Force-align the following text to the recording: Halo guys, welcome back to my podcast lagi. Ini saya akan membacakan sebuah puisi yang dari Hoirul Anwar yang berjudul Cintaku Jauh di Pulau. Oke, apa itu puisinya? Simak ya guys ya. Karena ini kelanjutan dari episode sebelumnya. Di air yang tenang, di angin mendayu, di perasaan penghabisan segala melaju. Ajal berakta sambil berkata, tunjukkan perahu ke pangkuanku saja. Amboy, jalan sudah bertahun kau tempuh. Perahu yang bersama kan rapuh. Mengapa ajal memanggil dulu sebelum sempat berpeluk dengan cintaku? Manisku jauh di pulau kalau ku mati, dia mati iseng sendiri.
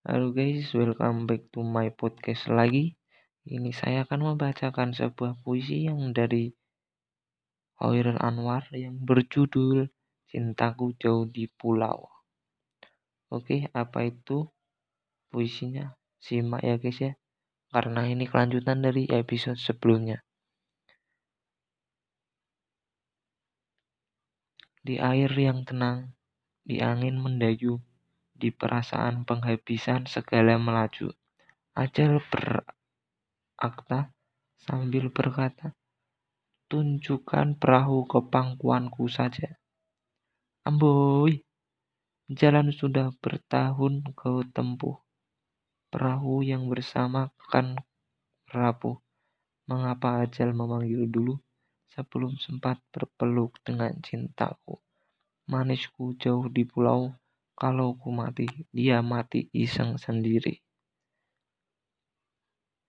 Halo 0.00 0.32
guys, 0.32 0.72
welcome 0.72 1.28
back 1.28 1.52
to 1.52 1.60
my 1.60 1.92
podcast 1.92 2.48
lagi. 2.48 2.96
Ini 3.44 3.68
saya 3.68 4.08
akan 4.08 4.32
membacakan 4.32 4.96
sebuah 4.96 5.44
puisi 5.44 5.92
yang 5.92 6.16
dari 6.16 6.56
Hoirul 7.84 8.16
Anwar 8.16 8.64
yang 8.72 8.96
berjudul 8.96 9.92
Cintaku 10.24 10.96
Jauh 10.96 11.28
di 11.28 11.52
Pulau. 11.52 12.08
Oke, 13.28 13.68
apa 13.76 14.08
itu 14.08 14.48
puisinya? 15.28 15.92
Simak 16.16 16.64
ya 16.64 16.80
guys 16.80 16.96
ya. 16.96 17.12
Karena 17.68 18.08
ini 18.08 18.24
kelanjutan 18.24 18.80
dari 18.80 19.04
episode 19.04 19.60
sebelumnya. 19.60 20.24
Di 24.80 24.96
air 24.96 25.28
yang 25.28 25.68
tenang, 25.68 26.16
di 26.64 26.80
angin 26.80 27.20
mendayu, 27.20 27.84
di 28.40 28.48
perasaan 28.48 29.28
penghabisan 29.28 30.08
segala 30.08 30.56
melaju. 30.56 31.12
Ajal 31.76 32.24
berakta 32.32 34.08
sambil 34.56 35.12
berkata, 35.12 35.76
tunjukkan 36.72 37.60
perahu 37.60 38.08
ke 38.08 38.24
pangkuanku 38.32 39.04
saja. 39.12 39.60
Amboy, 40.64 41.44
jalan 42.32 42.72
sudah 42.72 43.12
bertahun 43.20 44.06
kau 44.16 44.40
tempuh. 44.48 44.96
Perahu 45.92 46.40
yang 46.40 46.70
bersama 46.72 47.28
kan 47.52 47.76
rapuh. 48.48 48.96
Mengapa 49.66 50.22
ajal 50.26 50.50
memanggil 50.50 51.06
dulu 51.06 51.38
sebelum 51.90 52.38
sempat 52.38 52.78
berpeluk 52.90 53.58
dengan 53.62 53.94
cintaku? 54.02 54.78
Manisku 55.50 56.14
jauh 56.18 56.46
di 56.46 56.62
pulau 56.62 57.10
kalau 57.60 57.88
ku 58.00 58.08
mati, 58.20 58.46
dia 58.76 58.96
mati 59.12 59.40
iseng 59.64 59.90
sendiri. 60.04 60.54